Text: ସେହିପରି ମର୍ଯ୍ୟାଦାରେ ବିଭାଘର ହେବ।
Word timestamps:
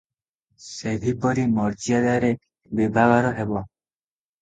ସେହିପରି 0.67 1.45
ମର୍ଯ୍ୟାଦାରେ 1.59 2.33
ବିଭାଘର 2.83 3.39
ହେବ। 3.41 3.65